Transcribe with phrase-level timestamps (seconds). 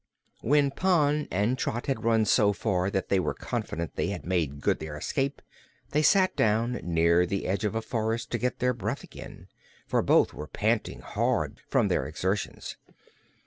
[0.41, 4.59] When Pon and Trot had run so far that they were confident they had made
[4.59, 5.43] good their escape,
[5.91, 9.47] they sat down near the edge of a forest to get their breath again,
[9.85, 12.77] for both were panting hard from their exertions.